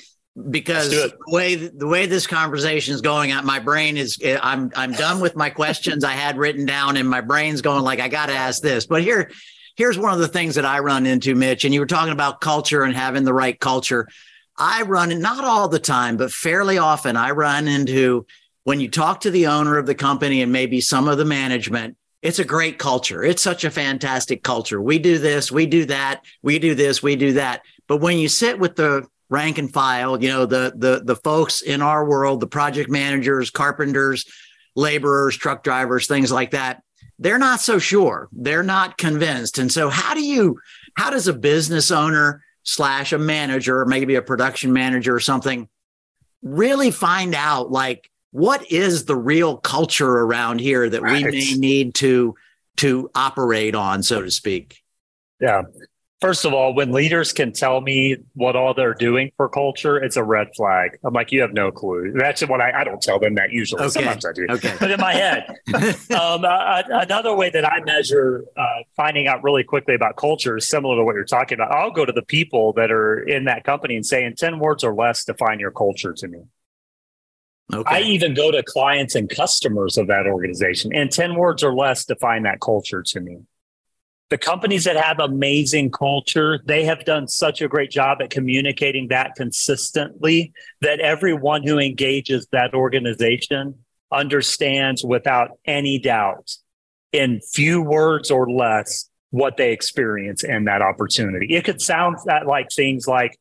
[0.49, 4.71] because the way the way this conversation is going out my brain is eh, i'm
[4.75, 8.07] i'm done with my questions i had written down and my brain's going like i
[8.07, 9.31] got to ask this but here
[9.77, 12.39] here's one of the things that i run into mitch and you were talking about
[12.39, 14.07] culture and having the right culture
[14.57, 18.25] i run not all the time but fairly often i run into
[18.63, 21.95] when you talk to the owner of the company and maybe some of the management
[22.21, 26.23] it's a great culture it's such a fantastic culture we do this we do that
[26.41, 30.21] we do this we do that but when you sit with the rank and file,
[30.21, 34.25] you know, the the the folks in our world, the project managers, carpenters,
[34.75, 36.81] laborers, truck drivers, things like that,
[37.19, 38.29] they're not so sure.
[38.31, 39.57] They're not convinced.
[39.57, 40.59] And so how do you
[40.95, 45.69] how does a business owner slash a manager, maybe a production manager or something,
[46.43, 51.23] really find out like what is the real culture around here that right.
[51.23, 52.35] we may need to
[52.75, 54.83] to operate on, so to speak?
[55.39, 55.63] Yeah.
[56.19, 60.17] First of all, when leaders can tell me what all they're doing for culture, it's
[60.17, 60.97] a red flag.
[61.03, 62.11] I'm like, you have no clue.
[62.15, 63.83] That's what I, I don't tell them that usually.
[63.83, 63.89] Okay.
[63.89, 64.47] Sometimes I do.
[64.49, 64.75] Okay.
[64.79, 65.45] But in my head,
[66.09, 70.67] um, uh, another way that I measure uh, finding out really quickly about culture is
[70.67, 71.71] similar to what you're talking about.
[71.71, 74.83] I'll go to the people that are in that company and say, in 10 words
[74.83, 76.39] or less, define your culture to me.
[77.71, 77.95] Okay.
[77.95, 80.95] I even go to clients and customers of that organization.
[80.95, 83.41] In 10 words or less, define that culture to me
[84.29, 89.07] the companies that have amazing culture, they have done such a great job at communicating
[89.07, 93.75] that consistently that everyone who engages that organization
[94.11, 96.51] understands without any doubt
[97.13, 101.55] in few words or less what they experience in that opportunity.
[101.55, 103.37] It could sound that like things like,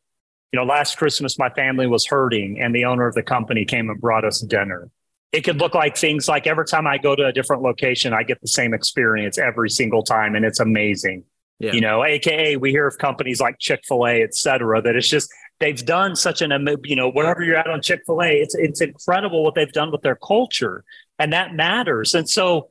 [0.53, 3.91] you know, last Christmas my family was hurting and the owner of the company came
[3.91, 4.89] and brought us dinner
[5.33, 8.23] it could look like things like every time I go to a different location, I
[8.23, 11.25] get the same experience every single time, and it's amazing.
[11.59, 11.73] Yeah.
[11.73, 15.09] You know, AKA we hear of companies like Chick Fil A, et cetera, that it's
[15.09, 16.53] just they've done such an
[16.85, 19.91] you know wherever you're at on Chick Fil A, it's it's incredible what they've done
[19.91, 20.85] with their culture,
[21.19, 22.15] and that matters.
[22.15, 22.69] And so,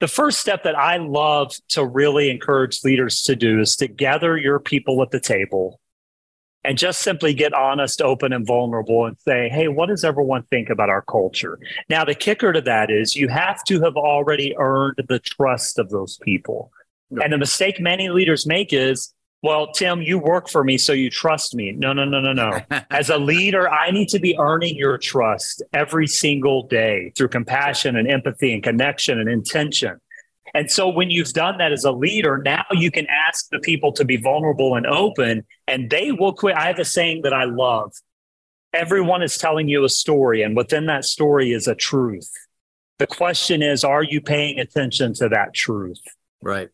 [0.00, 4.36] the first step that I love to really encourage leaders to do is to gather
[4.36, 5.80] your people at the table
[6.68, 10.68] and just simply get honest, open, and vulnerable and say, hey, what does everyone think
[10.68, 11.58] about our culture?
[11.88, 15.88] Now, the kicker to that is you have to have already earned the trust of
[15.88, 16.70] those people.
[17.22, 21.08] And the mistake many leaders make is, well, Tim, you work for me, so you
[21.08, 21.72] trust me.
[21.72, 22.60] No, no, no, no, no.
[22.90, 27.96] As a leader, I need to be earning your trust every single day through compassion
[27.96, 29.98] and empathy and connection and intention.
[30.54, 33.92] And so when you've done that as a leader, now you can ask the people
[33.92, 36.56] to be vulnerable and open, and they will quit.
[36.56, 37.92] I have a saying that I love.
[38.72, 42.30] Everyone is telling you a story, and within that story is a truth.
[42.98, 46.00] The question is, are you paying attention to that truth?
[46.42, 46.68] Right.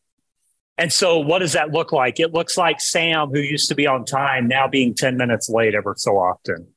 [0.76, 2.18] And so, what does that look like?
[2.18, 5.74] It looks like Sam, who used to be on time, now being 10 minutes late
[5.74, 6.73] ever so often.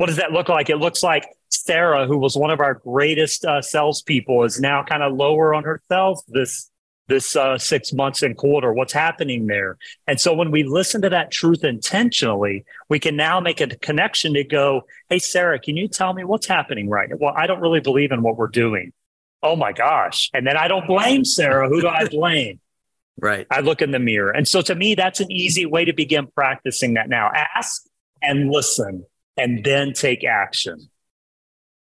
[0.00, 0.70] What does that look like?
[0.70, 5.02] It looks like Sarah, who was one of our greatest uh, salespeople, is now kind
[5.02, 6.70] of lower on herself this
[7.08, 8.72] this uh, six months and quarter.
[8.72, 9.76] What's happening there?
[10.06, 14.32] And so when we listen to that truth intentionally, we can now make a connection
[14.32, 17.60] to go, "Hey, Sarah, can you tell me what's happening right now?" Well, I don't
[17.60, 18.94] really believe in what we're doing.
[19.42, 20.30] Oh my gosh!
[20.32, 21.68] And then I don't blame Sarah.
[21.68, 22.58] Who do I blame?
[23.18, 23.46] right.
[23.50, 26.26] I look in the mirror, and so to me, that's an easy way to begin
[26.28, 27.30] practicing that now.
[27.54, 27.82] Ask
[28.22, 29.04] and listen,
[29.40, 30.90] and then take action.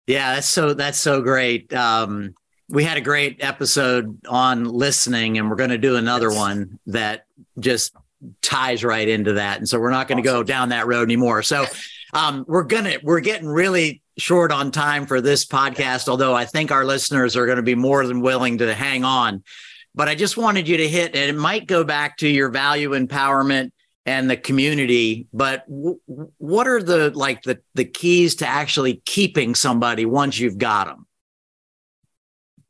[0.06, 1.74] Yeah, that's so that's so great.
[1.74, 2.36] Um,
[2.70, 6.38] we had a great episode on listening, and we're going to do another yes.
[6.38, 7.26] one that
[7.60, 7.94] just
[8.42, 9.58] ties right into that.
[9.58, 10.40] And so we're not going to awesome.
[10.40, 11.44] go down that road anymore.
[11.44, 11.66] So
[12.14, 16.72] Um, we're gonna we're getting really short on time for this podcast, although I think
[16.72, 19.44] our listeners are going to be more than willing to hang on.
[19.94, 22.92] But I just wanted you to hit, and it might go back to your value
[22.92, 23.72] empowerment
[24.08, 25.28] and the community.
[25.34, 26.00] But w-
[26.38, 31.06] what are the like the the keys to actually keeping somebody once you've got them?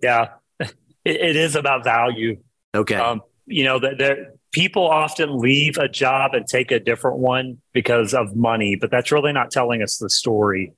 [0.02, 0.30] Yeah,
[0.60, 0.72] it,
[1.06, 2.40] it is about value.
[2.76, 2.96] Okay.
[2.96, 8.14] Um, you know that people often leave a job and take a different one because
[8.14, 10.74] of money, but that's really not telling us the story.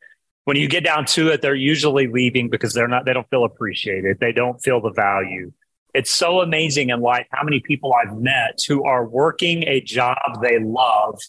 [0.46, 3.46] When you get down to it, they're usually leaving because they're not, they don't feel
[3.46, 4.20] appreciated.
[4.20, 5.52] They don't feel the value.
[5.94, 10.18] It's so amazing in life how many people I've met who are working a job
[10.42, 11.20] they love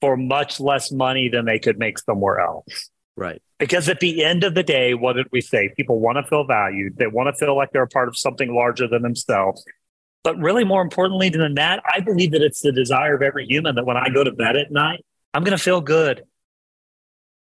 [0.00, 2.90] for much less money than they could make somewhere else.
[3.16, 3.42] Right.
[3.58, 5.70] Because at the end of the day, what did we say?
[5.76, 6.96] People want to feel valued.
[6.96, 9.64] They want to feel like they're a part of something larger than themselves.
[10.22, 13.74] But really, more importantly than that, I believe that it's the desire of every human
[13.76, 15.04] that when I go to bed at night,
[15.34, 16.22] I'm going to feel good.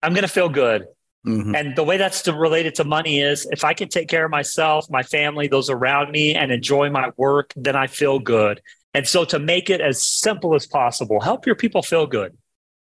[0.02, 0.86] I'm going to feel good.
[1.28, 1.54] Mm-hmm.
[1.54, 4.32] And the way that's to, related to money is if I can take care of
[4.32, 8.62] myself, my family, those around me, and enjoy my work, then I feel good.
[8.94, 12.38] And so, to make it as simple as possible, help your people feel good.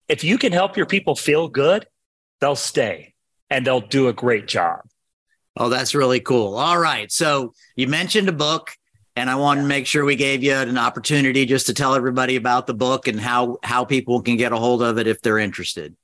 [0.07, 1.85] If you can help your people feel good,
[2.39, 3.13] they'll stay
[3.49, 4.81] and they'll do a great job.
[5.57, 6.55] Oh, that's really cool.
[6.55, 7.11] All right.
[7.11, 8.71] So, you mentioned a book
[9.17, 12.35] and I want to make sure we gave you an opportunity just to tell everybody
[12.35, 15.39] about the book and how how people can get a hold of it if they're
[15.39, 15.95] interested.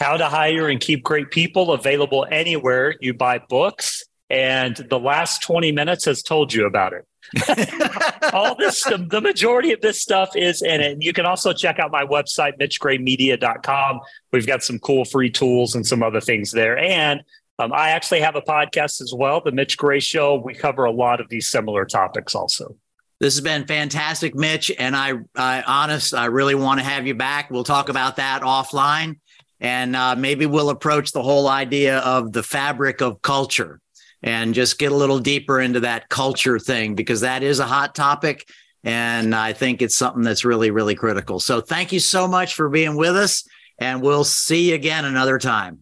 [0.00, 4.02] How to hire and keep great people available anywhere you buy books.
[4.30, 7.06] And the last 20 minutes has told you about it.
[8.32, 11.02] All this, the, the, majority of this stuff is in it.
[11.02, 14.00] You can also check out my website, mitchgraymedia.com.
[14.32, 16.78] We've got some cool free tools and some other things there.
[16.78, 17.20] And
[17.58, 20.36] um, I actually have a podcast as well, The Mitch Gray Show.
[20.36, 22.74] We cover a lot of these similar topics also.
[23.20, 24.72] This has been fantastic, Mitch.
[24.78, 27.50] And I, I honest, I really want to have you back.
[27.50, 29.18] We'll talk about that offline.
[29.60, 33.80] And uh, maybe we'll approach the whole idea of the fabric of culture
[34.22, 37.94] and just get a little deeper into that culture thing because that is a hot
[37.94, 38.48] topic.
[38.84, 41.40] And I think it's something that's really, really critical.
[41.40, 43.46] So thank you so much for being with us.
[43.78, 45.80] And we'll see you again another time.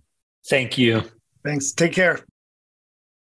[0.49, 1.03] Thank you.
[1.45, 1.72] Thanks.
[1.72, 2.20] Take care.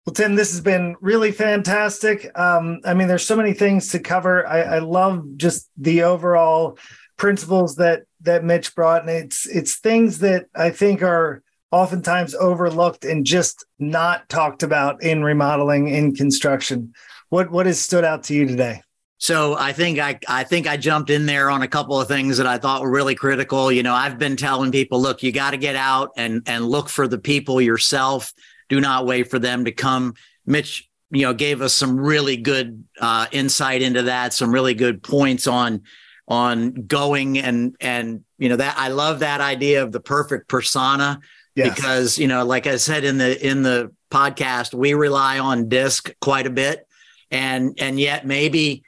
[0.05, 2.27] Well, Tim, this has been really fantastic.
[2.37, 4.47] Um, I mean, there's so many things to cover.
[4.47, 6.79] I, I love just the overall
[7.21, 13.05] principles that that Mitch brought, and it's it's things that I think are oftentimes overlooked
[13.05, 16.93] and just not talked about in remodeling in construction.
[17.29, 18.81] What what has stood out to you today?
[19.19, 22.37] So I think I I think I jumped in there on a couple of things
[22.37, 23.71] that I thought were really critical.
[23.71, 26.89] You know, I've been telling people, look, you got to get out and and look
[26.89, 28.33] for the people yourself.
[28.67, 30.15] Do not wait for them to come.
[30.47, 34.33] Mitch, you know, gave us some really good uh, insight into that.
[34.33, 35.83] Some really good points on
[36.31, 41.19] on going and and you know that I love that idea of the perfect persona
[41.55, 41.75] yes.
[41.75, 46.09] because you know, like I said in the in the podcast, we rely on disc
[46.21, 46.87] quite a bit,
[47.31, 48.83] and and yet maybe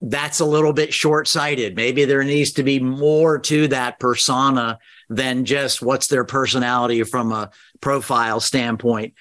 [0.00, 1.74] that's a little bit short sighted.
[1.74, 4.78] Maybe there needs to be more to that persona
[5.08, 9.14] than just what's their personality from a profile standpoint.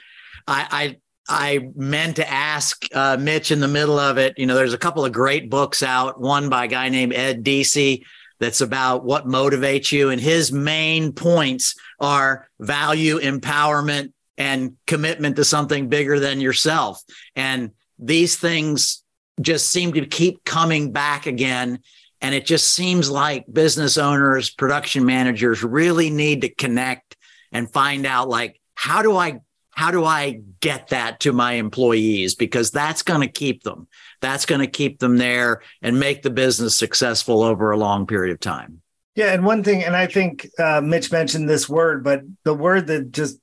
[0.48, 0.98] I I,
[1.28, 4.38] I, meant to ask uh, Mitch in the middle of it.
[4.38, 6.20] You know, there's a couple of great books out.
[6.20, 8.04] One by a guy named Ed Deci
[8.40, 15.46] that's about what motivates you, and his main points are value, empowerment, and commitment to
[15.46, 17.02] something bigger than yourself.
[17.36, 19.04] And these things
[19.42, 21.80] just seem to keep coming back again.
[22.22, 27.16] And it just seems like business owners, production managers really need to connect
[27.52, 29.40] and find out like, how do I
[29.76, 32.34] how do I get that to my employees?
[32.34, 33.88] Because that's going to keep them.
[34.22, 38.34] That's going to keep them there and make the business successful over a long period
[38.34, 38.82] of time.
[39.16, 39.34] Yeah.
[39.34, 43.12] And one thing, and I think uh, Mitch mentioned this word, but the word that
[43.12, 43.38] just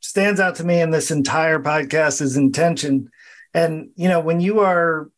[0.00, 3.10] stands out to me in this entire podcast is intention.
[3.54, 5.10] And, you know, when you are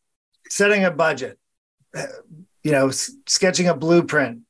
[0.49, 1.37] setting a budget,
[1.97, 2.07] uh,
[2.63, 4.43] you know, s- sketching a blueprint,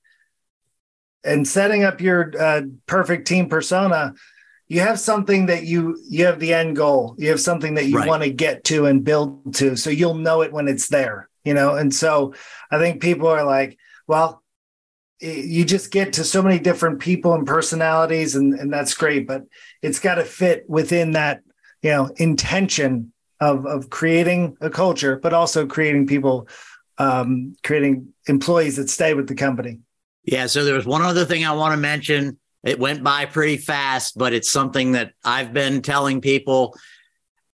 [1.22, 4.14] and setting up your uh, perfect team persona,
[4.70, 7.16] you have something that you you have the end goal.
[7.18, 8.08] You have something that you right.
[8.08, 11.28] want to get to and build to, so you'll know it when it's there.
[11.44, 12.34] You know, and so
[12.70, 14.44] I think people are like, well,
[15.20, 19.42] you just get to so many different people and personalities, and and that's great, but
[19.82, 21.42] it's got to fit within that
[21.82, 26.46] you know intention of of creating a culture, but also creating people,
[26.96, 29.80] um, creating employees that stay with the company.
[30.22, 30.46] Yeah.
[30.46, 32.38] So there was one other thing I want to mention.
[32.62, 36.76] It went by pretty fast, but it's something that I've been telling people.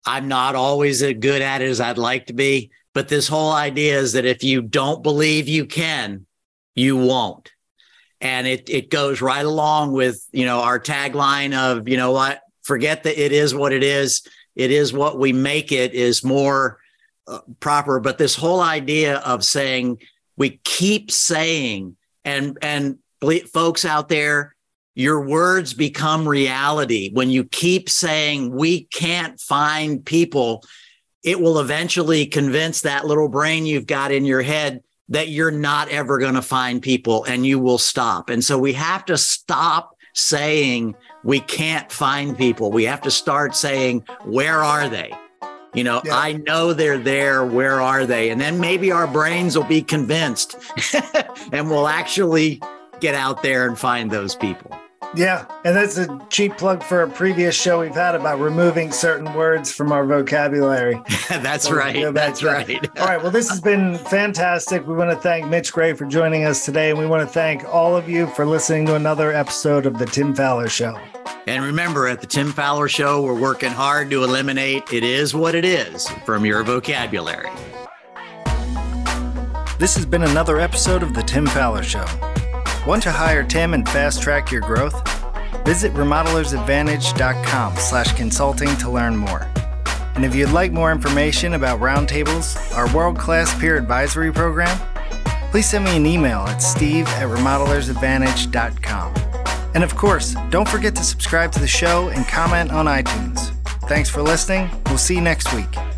[0.06, 3.52] I'm not always as good at it as I'd like to be, but this whole
[3.52, 6.26] idea is that if you don't believe you can,
[6.74, 7.50] you won't.
[8.20, 12.40] and it it goes right along with you know our tagline of you know what
[12.62, 14.22] forget that it is what it is
[14.54, 16.78] it is what we make it is more
[17.26, 19.98] uh, proper but this whole idea of saying
[20.36, 22.98] we keep saying and and
[23.52, 24.54] folks out there
[24.94, 30.62] your words become reality when you keep saying we can't find people
[31.22, 35.88] it will eventually convince that little brain you've got in your head that you're not
[35.88, 38.30] ever going to find people and you will stop.
[38.30, 42.70] And so we have to stop saying we can't find people.
[42.70, 45.12] We have to start saying, where are they?
[45.74, 46.16] You know, yeah.
[46.16, 47.44] I know they're there.
[47.46, 48.30] Where are they?
[48.30, 50.56] And then maybe our brains will be convinced
[51.52, 52.60] and we'll actually
[53.00, 54.76] get out there and find those people.
[55.14, 59.34] Yeah, and that's a cheap plug for a previous show we've had about removing certain
[59.34, 61.02] words from our vocabulary.
[61.28, 62.14] that's so right.
[62.14, 62.98] That's right.
[62.98, 63.22] all right.
[63.22, 64.86] Well, this has been fantastic.
[64.86, 67.62] We want to thank Mitch Gray for joining us today, and we want to thank
[67.64, 70.98] all of you for listening to another episode of the Tim Fowler Show.
[71.46, 75.54] And remember, at the Tim Fowler Show, we're working hard to eliminate "it is what
[75.54, 77.50] it is" from your vocabulary.
[79.78, 82.06] This has been another episode of the Tim Fowler Show.
[82.86, 85.08] Want to hire Tim and fast track your growth?
[85.64, 89.48] Visit remodelersadvantage.com slash consulting to learn more.
[90.16, 94.76] And if you'd like more information about Roundtables, our world-class peer advisory program,
[95.52, 99.14] please send me an email at steve at remodelersadvantage.com.
[99.74, 103.52] And of course, don't forget to subscribe to the show and comment on iTunes.
[103.88, 104.68] Thanks for listening.
[104.86, 105.91] We'll see you next week.